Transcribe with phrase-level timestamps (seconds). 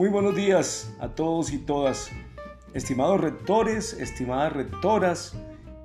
[0.00, 2.10] Muy buenos días a todos y todas.
[2.72, 5.34] Estimados rectores, estimadas rectoras,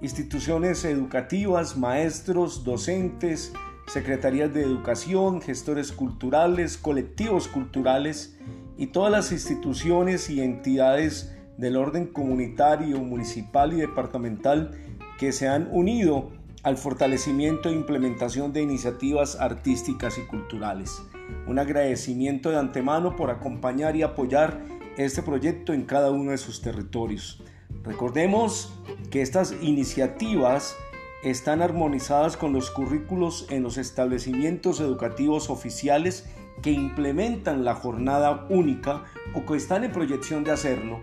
[0.02, 3.52] instituciones educativas, maestros, docentes,
[3.88, 8.40] secretarías de educación, gestores culturales, colectivos culturales
[8.78, 14.80] y todas las instituciones y entidades del orden comunitario, municipal y departamental
[15.20, 16.32] que se han unido
[16.64, 21.02] al fortalecimiento e implementación de iniciativas artísticas y culturales.
[21.48, 24.62] Un agradecimiento de antemano por acompañar y apoyar
[24.98, 27.44] este proyecto en cada uno de sus territorios.
[27.84, 28.74] Recordemos
[29.12, 30.76] que estas iniciativas
[31.24, 36.26] están armonizadas con los currículos en los establecimientos educativos oficiales
[36.62, 41.00] que implementan la jornada única o que están en proyección de hacerlo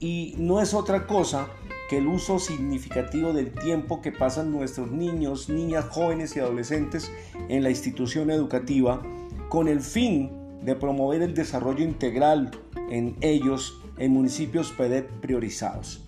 [0.00, 1.48] y no es otra cosa
[1.88, 7.12] que el uso significativo del tiempo que pasan nuestros niños, niñas, jóvenes y adolescentes
[7.48, 9.02] en la institución educativa
[9.48, 10.30] con el fin
[10.62, 12.50] de promover el desarrollo integral
[12.90, 16.04] en ellos en municipios PEDET priorizados.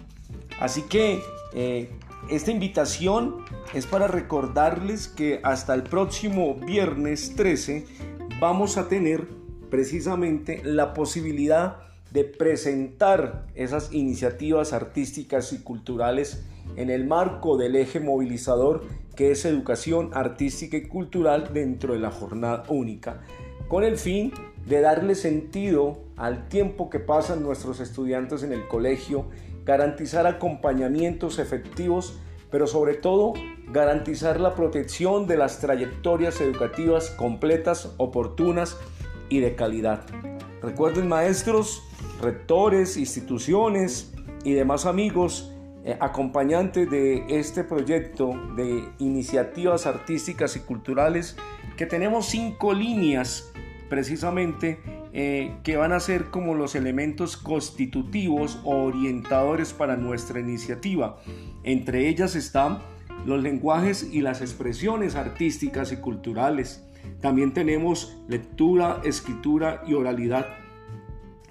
[0.60, 1.20] Así que
[1.54, 1.90] eh,
[2.30, 3.36] esta invitación
[3.74, 7.86] es para recordarles que hasta el próximo viernes 13
[8.40, 9.28] vamos a tener
[9.70, 11.78] precisamente la posibilidad
[12.10, 16.42] de presentar esas iniciativas artísticas y culturales
[16.76, 18.84] en el marco del eje movilizador
[19.18, 23.22] que es educación artística y cultural dentro de la jornada única,
[23.66, 24.32] con el fin
[24.64, 29.26] de darle sentido al tiempo que pasan nuestros estudiantes en el colegio,
[29.64, 32.18] garantizar acompañamientos efectivos,
[32.50, 33.34] pero sobre todo
[33.72, 38.76] garantizar la protección de las trayectorias educativas completas, oportunas
[39.28, 40.04] y de calidad.
[40.62, 41.82] Recuerden maestros,
[42.22, 44.12] rectores, instituciones
[44.44, 45.52] y demás amigos
[45.88, 51.38] eh, acompañantes de este proyecto de iniciativas artísticas y culturales
[51.78, 53.50] que tenemos cinco líneas
[53.88, 54.80] precisamente
[55.14, 61.20] eh, que van a ser como los elementos constitutivos o orientadores para nuestra iniciativa.
[61.62, 62.80] Entre ellas están
[63.24, 66.86] los lenguajes y las expresiones artísticas y culturales,
[67.22, 70.48] también tenemos lectura, escritura y oralidad.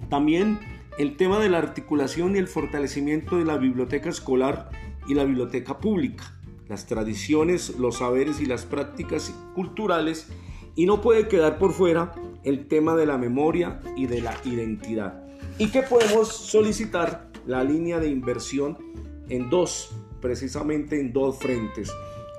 [0.09, 0.59] También
[0.97, 4.69] el tema de la articulación y el fortalecimiento de la biblioteca escolar
[5.07, 6.33] y la biblioteca pública,
[6.67, 10.27] las tradiciones, los saberes y las prácticas culturales
[10.75, 12.13] y no puede quedar por fuera
[12.43, 15.23] el tema de la memoria y de la identidad.
[15.59, 17.27] ¿Y qué podemos solicitar?
[17.45, 18.77] La línea de inversión
[19.29, 21.91] en dos, precisamente en dos frentes.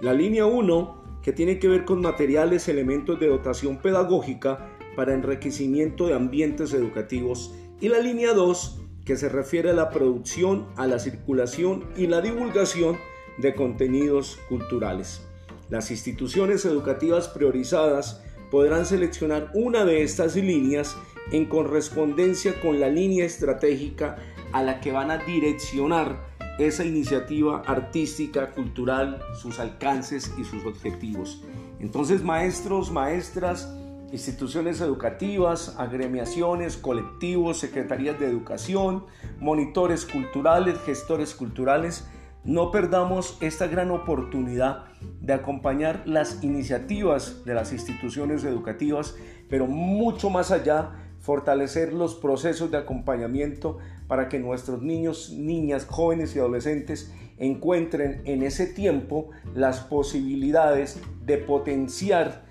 [0.02, 6.06] La línea 1 que tiene que ver con materiales, elementos de dotación pedagógica para enriquecimiento
[6.06, 10.98] de ambientes educativos y la línea 2 que se refiere a la producción, a la
[10.98, 12.98] circulación y la divulgación
[13.38, 15.22] de contenidos culturales.
[15.70, 20.96] Las instituciones educativas priorizadas podrán seleccionar una de estas líneas
[21.30, 24.16] en correspondencia con la línea estratégica
[24.52, 26.26] a la que van a direccionar
[26.58, 31.42] esa iniciativa artística, cultural, sus alcances y sus objetivos.
[31.80, 33.72] Entonces, maestros, maestras,
[34.12, 39.04] instituciones educativas, agremiaciones, colectivos, secretarías de educación,
[39.38, 42.06] monitores culturales, gestores culturales,
[42.44, 44.84] no perdamos esta gran oportunidad
[45.20, 49.16] de acompañar las iniciativas de las instituciones educativas,
[49.50, 56.34] pero mucho más allá fortalecer los procesos de acompañamiento para que nuestros niños, niñas, jóvenes
[56.34, 62.47] y adolescentes encuentren en ese tiempo las posibilidades de potenciar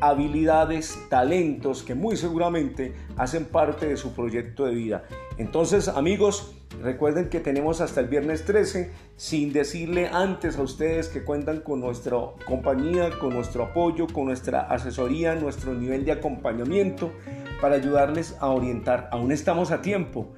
[0.00, 5.04] habilidades, talentos que muy seguramente hacen parte de su proyecto de vida.
[5.38, 11.24] Entonces, amigos, recuerden que tenemos hasta el viernes 13, sin decirle antes a ustedes que
[11.24, 12.16] cuentan con nuestra
[12.46, 17.12] compañía, con nuestro apoyo, con nuestra asesoría, nuestro nivel de acompañamiento
[17.60, 19.08] para ayudarles a orientar.
[19.12, 20.28] Aún estamos a tiempo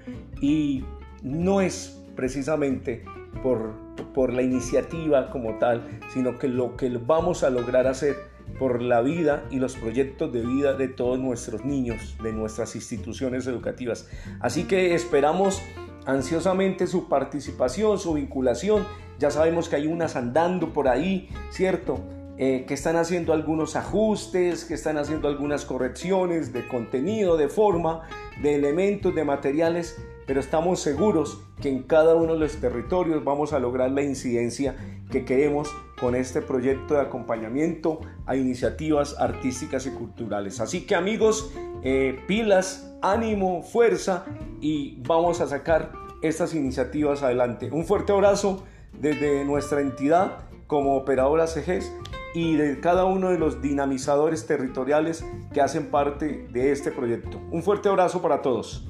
[0.41, 0.85] y
[1.23, 3.05] no es precisamente
[3.43, 3.75] por,
[4.15, 8.17] por la iniciativa como tal, sino que lo que vamos a lograr hacer
[8.61, 13.47] por la vida y los proyectos de vida de todos nuestros niños, de nuestras instituciones
[13.47, 14.07] educativas.
[14.39, 15.63] Así que esperamos
[16.05, 18.87] ansiosamente su participación, su vinculación.
[19.19, 22.01] Ya sabemos que hay unas andando por ahí, ¿cierto?
[22.37, 28.03] Eh, que están haciendo algunos ajustes, que están haciendo algunas correcciones de contenido, de forma,
[28.43, 29.97] de elementos, de materiales,
[30.27, 34.77] pero estamos seguros que en cada uno de los territorios vamos a lograr la incidencia
[35.11, 40.61] que queremos con este proyecto de acompañamiento a iniciativas artísticas y culturales.
[40.61, 41.53] Así que amigos,
[41.83, 44.25] eh, pilas, ánimo, fuerza
[44.61, 45.93] y vamos a sacar
[46.23, 47.71] estas iniciativas adelante.
[47.71, 48.65] Un fuerte abrazo
[48.99, 51.93] desde nuestra entidad como operadora CGES
[52.35, 57.41] y de cada uno de los dinamizadores territoriales que hacen parte de este proyecto.
[57.51, 58.90] Un fuerte abrazo para todos.